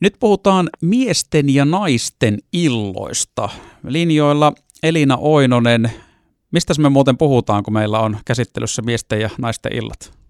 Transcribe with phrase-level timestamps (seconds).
[0.00, 3.48] Nyt puhutaan miesten ja naisten illoista.
[3.88, 5.82] Linjoilla Elina Oinonen,
[6.52, 10.20] mistä me muuten puhutaan, kun meillä on käsittelyssä miesten ja naisten illat?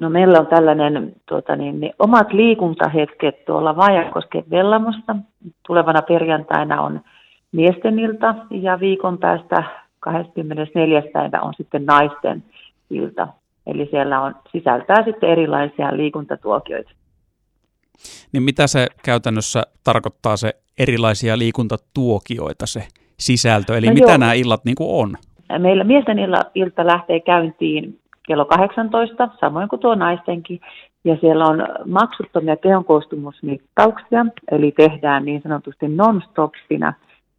[0.00, 5.16] No meillä on tällainen tuota niin, niin, omat liikuntahetket tuolla Vajakosken Vellamosta.
[5.66, 7.00] Tulevana perjantaina on
[7.52, 9.64] miesten ilta ja viikon päästä
[10.00, 11.02] 24.
[11.12, 12.44] päivä on sitten naisten
[12.90, 13.28] ilta.
[13.66, 16.90] Eli siellä on, sisältää sitten erilaisia liikuntatuokioita.
[18.32, 22.86] Niin mitä se käytännössä tarkoittaa se erilaisia liikuntatuokioita se
[23.18, 23.78] sisältö?
[23.78, 24.18] Eli no mitä joo.
[24.18, 25.14] nämä illat niin kuin on?
[25.58, 26.18] Meillä miesten
[26.54, 30.60] ilta lähtee käyntiin kello 18, samoin kuin tuo naistenkin.
[31.04, 36.94] Ja siellä on maksuttomia kehonkoostumusmittauksia, eli tehdään niin sanotusti non-stopsina.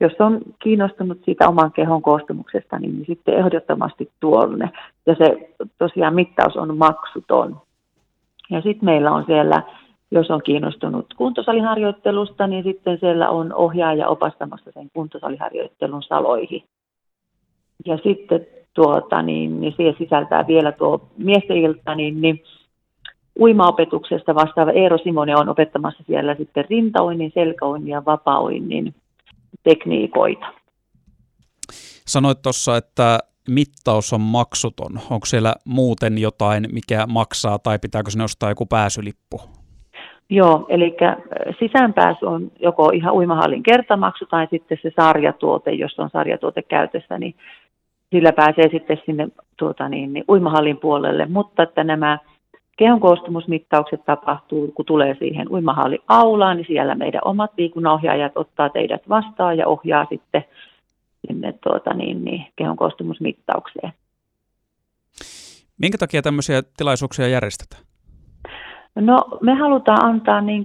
[0.00, 4.70] Jos on kiinnostunut siitä oman kehon koostumuksesta, niin sitten ehdottomasti tuonne.
[5.06, 7.60] Ja se tosiaan mittaus on maksuton.
[8.50, 9.62] Ja sitten meillä on siellä,
[10.10, 16.64] jos on kiinnostunut kuntosaliharjoittelusta, niin sitten siellä on ohjaaja opastamassa sen kuntosaliharjoittelun saloihin.
[17.86, 22.42] Ja sitten tuota, niin, niin siihen sisältää vielä tuo miesten ilta, niin, niin
[23.40, 28.94] uimaopetuksesta vastaava Eero Simone on opettamassa siellä sitten rintaoinnin, selkäoinnin ja vapaoinnin
[29.62, 30.46] tekniikoita.
[32.06, 35.00] Sanoit tuossa, että mittaus on maksuton.
[35.10, 39.59] Onko siellä muuten jotain, mikä maksaa tai pitääkö sinne ostaa joku pääsylippu?
[40.30, 40.96] Joo, eli
[41.58, 47.34] sisäänpääsy on joko ihan uimahallin kertamaksu tai sitten se sarjatuote, jos on sarjatuote käytössä, niin
[48.10, 52.18] sillä pääsee sitten sinne tuota niin, niin uimahallin puolelle, mutta että nämä
[52.76, 55.46] kehon koostumusmittaukset tapahtuu, kun tulee siihen
[56.08, 60.44] aulaan, niin siellä meidän omat liikunnanohjaajat ottaa teidät vastaan ja ohjaa sitten
[61.26, 63.92] sinne tuota niin, niin, kehon koostumusmittaukseen.
[65.78, 67.89] Minkä takia tämmöisiä tilaisuuksia järjestetään?
[68.94, 70.64] No me halutaan antaa niin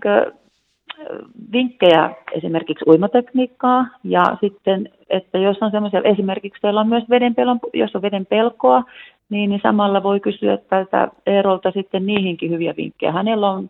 [1.51, 7.95] vinkkejä esimerkiksi uimatekniikkaa ja sitten, että jos on semmoisia, esimerkiksi teillä on myös vedenpelon, jos
[7.95, 8.83] on veden pelkoa,
[9.29, 13.11] niin, niin samalla voi kysyä tältä Eerolta sitten niihinkin hyviä vinkkejä.
[13.11, 13.69] Hänellä on,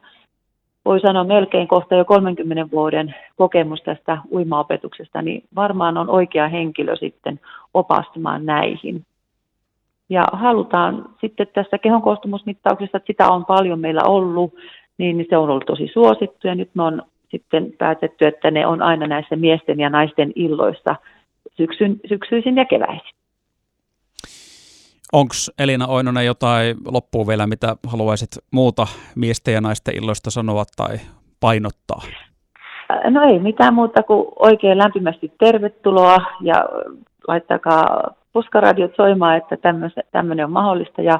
[0.85, 6.95] voi sanoa melkein kohta jo 30 vuoden kokemus tästä uimaopetuksesta, niin varmaan on oikea henkilö
[6.95, 7.39] sitten
[7.73, 9.05] opastamaan näihin.
[10.09, 14.53] Ja halutaan sitten tässä kehon koostumusmittauksessa, että sitä on paljon meillä ollut,
[14.97, 17.01] niin se on ollut tosi suosittu ja nyt me on
[17.31, 20.95] sitten päätetty, että ne on aina näissä miesten ja naisten illoissa
[21.57, 23.15] syksyn, syksyisin ja keväisin.
[25.13, 30.97] Onko Elina Oinonen jotain loppuun vielä, mitä haluaisit muuta miesten ja naisten illoista sanoa tai
[31.39, 32.01] painottaa?
[33.09, 36.65] No ei mitään muuta kuin oikein lämpimästi tervetuloa ja
[37.27, 39.57] laittakaa puskaradiot soimaan, että
[40.11, 41.01] tämmöinen on mahdollista.
[41.01, 41.19] Ja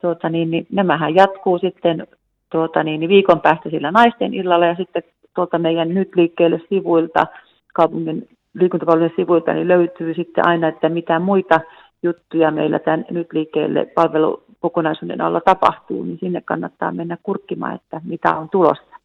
[0.00, 2.06] tuota, niin, niin, nämähän jatkuu sitten
[2.50, 4.66] tuota, niin, niin viikon päästä sillä naisten illalla.
[4.66, 5.02] Ja sitten
[5.34, 7.26] tuolta meidän nyt liikkeelle sivuilta,
[7.74, 11.60] kaupungin liikuntapalvelujen sivuilta, niin löytyy sitten aina, että mitä muita
[12.02, 18.36] juttuja meillä tämän nyt liikkeelle palvelukokonaisuuden alla tapahtuu, niin sinne kannattaa mennä kurkkimaan, että mitä
[18.36, 18.95] on tulossa.